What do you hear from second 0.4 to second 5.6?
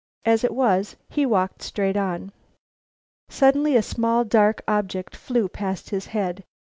it was, he walked straight on. Suddenly a small, dark object flew